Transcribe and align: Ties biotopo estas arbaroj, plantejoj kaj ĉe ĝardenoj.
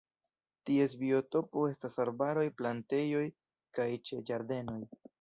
Ties 0.69 0.95
biotopo 1.01 1.67
estas 1.73 1.99
arbaroj, 2.07 2.49
plantejoj 2.63 3.23
kaj 3.79 3.91
ĉe 4.09 4.27
ĝardenoj. 4.33 4.85